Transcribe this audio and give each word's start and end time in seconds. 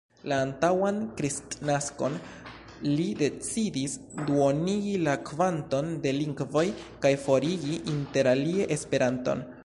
La 0.31 0.37
antaŭan 0.43 0.95
kristnaskon 1.17 2.15
li 2.85 3.05
decidis 3.19 3.93
duonigi 4.29 4.93
la 5.09 5.13
kvanton 5.27 5.91
de 6.07 6.15
lingvoj 6.21 6.65
kaj 7.05 7.13
forigi 7.27 7.77
interalie 7.97 8.67
Esperanton. 8.77 9.45